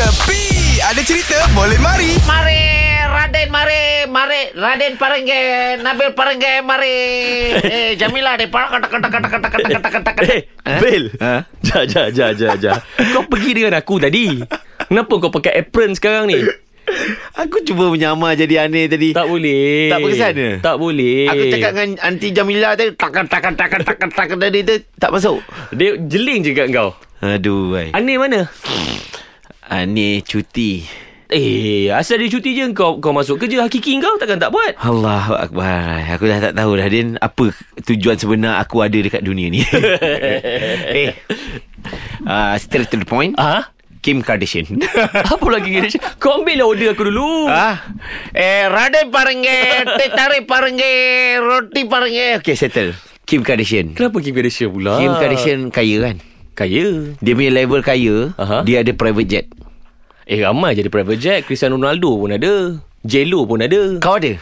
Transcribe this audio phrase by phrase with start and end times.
[0.00, 2.64] Kepi Ada cerita boleh mari Mari
[3.04, 5.42] Raden mari Mari Raden Parengge
[5.76, 6.96] Nabil Parengge mari
[7.60, 11.12] Eh Jamila de Parang kata kata kata kata kata kata kata kata Eh, Bil.
[11.20, 11.44] Ha?
[11.60, 12.72] Ja, ja, ja, ja, ja.
[13.12, 14.40] Kau pergi dengan aku tadi.
[14.88, 16.48] Kenapa kau pakai apron sekarang ni?
[17.36, 19.92] Aku cuba menyamar jadi aneh tadi Tak boleh.
[19.92, 20.50] Tak berkesan ke?
[20.64, 21.28] Tak boleh.
[21.28, 25.44] Aku cakap dengan Aunty Jamila tadi Takan takan takan takan takan tadi tu Tak masuk
[25.70, 26.96] Dia jeling je kat kau.
[27.20, 27.92] Aduh ay.
[27.92, 28.48] Aneh mana?
[29.70, 30.82] Aneh cuti
[31.30, 34.74] Eh, asal dia cuti je kau kau masuk kerja hakiki kau takkan tak buat.
[34.76, 39.46] Allahu Akbar Aku dah tak tahu dah Din Apa tujuan sebenar aku ada dekat dunia
[39.46, 39.62] ni
[41.06, 41.14] Eh
[42.26, 43.70] uh, Straight to the point Ah?
[44.02, 44.82] Kim Kardashian
[45.30, 45.86] Apa lagi ni?
[46.18, 47.46] Kau ambil lah order aku dulu.
[47.46, 47.78] Ah,
[48.34, 50.90] Eh Raden Parengge Teh tarik Parengge
[51.38, 52.90] Roti Parengge Okay settle
[53.22, 54.98] Kim Kardashian Kenapa Kim Kardashian pula?
[54.98, 56.16] Kim Kardashian kaya kan
[56.58, 57.14] Kaya.
[57.22, 58.66] Dia punya level kaya Aha.
[58.66, 59.46] Dia ada private jet
[60.30, 61.40] Eh, ramai jadi private jet.
[61.42, 62.78] Cristiano Ronaldo pun ada.
[63.02, 63.98] J-Lo pun ada.
[63.98, 64.38] Kau ada?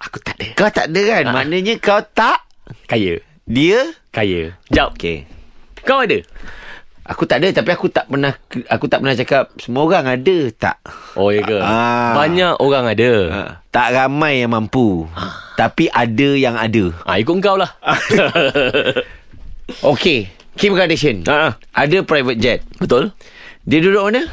[0.00, 0.46] Aku tak ada.
[0.56, 1.24] Kau tak ada kan?
[1.28, 1.34] Ah.
[1.36, 2.40] Maknanya kau tak
[2.88, 3.20] Kaya.
[3.44, 4.56] Dia Kaya.
[4.72, 4.96] Jap.
[4.96, 5.28] Okay
[5.82, 6.24] Kau ada?
[7.04, 8.32] Aku tak ada Tapi aku tak pernah
[8.70, 10.76] Aku tak pernah cakap Semua orang ada Tak
[11.12, 11.58] Oh, ya ke?
[11.58, 12.14] Ah.
[12.14, 13.10] Banyak orang ada.
[13.28, 15.04] uh, Tak ramai yang mampu
[15.52, 17.76] Tapi ada yang ada Ah, ikut kau lah.
[19.82, 21.60] Okay Kim Kardashian ah.
[21.72, 23.12] Ada private jet Betul?
[23.64, 24.24] Dia duduk mana?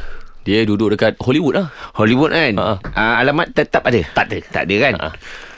[0.48, 1.68] Dia duduk dekat Hollywood lah.
[1.92, 2.80] Hollywood kan Ha.
[2.80, 4.00] uh, Alamat tetap ada?
[4.16, 5.08] Tak ada Tak ada kan Ha.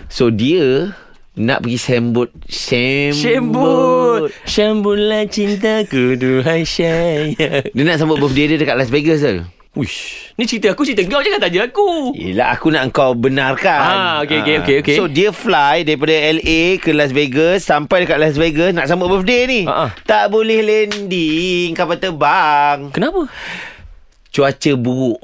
[0.10, 0.90] So dia
[1.36, 7.38] Nak pergi sambut Sambut Shambut Shambutlah cintaku Duhai sayang
[7.70, 11.22] Dia nak sambut birthday dia dekat Las Vegas tu Uish Ni cerita aku Cerita kau
[11.22, 14.96] Jangan tanya aku Yelah aku nak kau benarkan Ah, okey, okey, okey, okey.
[14.98, 19.46] So dia fly Daripada LA Ke Las Vegas Sampai dekat Las Vegas Nak sambut birthday
[19.46, 19.90] ni Ah, ah.
[20.02, 23.30] Tak boleh landing Kapal terbang Kenapa?
[24.30, 25.20] Cuaca buruk.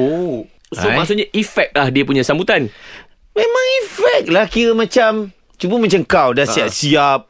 [0.00, 0.48] Oh.
[0.72, 0.96] So Hai.
[0.98, 2.66] maksudnya Efek lah dia punya sambutan?
[3.36, 4.48] Memang efek lah.
[4.48, 6.42] Kira macam Cuba macam kau Ah.
[6.42, 7.20] Dah siap-siap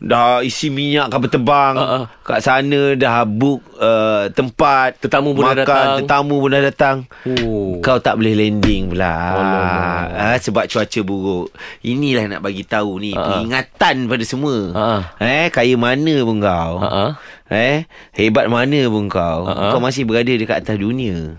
[0.00, 2.08] Dah isi minyak kapal terbang ah.
[2.24, 5.96] Kat sana dah book uh, tempat Tetamu pun dah makan, datang.
[6.00, 6.96] Tetamu pun dah datang
[7.28, 10.04] Oh Kau tak boleh landing pula Alamak.
[10.16, 11.52] ah, Sebab cuaca buruk
[11.82, 13.20] Inilah nak bagi tahu ni ah.
[13.44, 17.20] Peringatan pada semua Ah, Eh kaya mana pun kau ah.
[17.46, 17.84] Eh
[18.16, 19.68] hebat mana pun kau ah.
[19.68, 21.36] Kau masih berada dekat atas dunia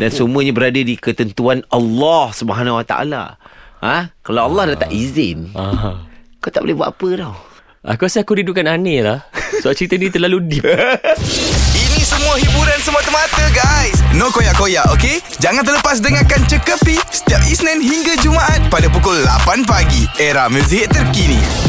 [0.00, 3.36] Dan semuanya berada di ketentuan Allah Subhanahu Wa Taala.
[3.78, 4.16] Ha?
[4.24, 6.08] Kalau Allah dah tak izin Ah.
[6.38, 7.36] Kau tak boleh buat apa tau
[7.86, 9.22] Aku rasa aku rindukan aneh lah.
[9.62, 10.66] Sebab cerita ni terlalu deep.
[11.82, 14.02] Ini semua hiburan semata-mata guys.
[14.18, 20.08] No koyak-koyak ok Jangan terlepas dengarkan Cekapi Setiap Isnin hingga Jumaat Pada pukul 8 pagi.
[20.18, 21.67] Era muzik terkini